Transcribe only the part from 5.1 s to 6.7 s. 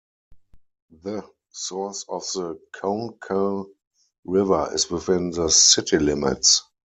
the city limits.